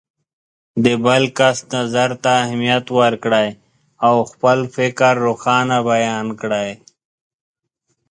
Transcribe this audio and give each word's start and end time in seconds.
د 0.85 0.85
بل 1.05 1.23
کس 1.37 1.57
نظر 1.75 2.09
ته 2.23 2.31
اهمیت 2.43 2.85
ورکړئ 2.99 3.49
او 4.05 4.15
خپل 4.31 4.57
فکر 4.75 5.11
روښانه 5.27 5.77
بیان 5.91 6.27
کړئ. 6.41 6.71